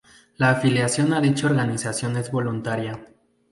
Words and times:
La 0.37 0.49
afiliación 0.49 1.13
a 1.13 1.21
dicha 1.21 1.45
organización 1.45 2.17
es 2.17 2.31
voluntaria. 2.31 3.05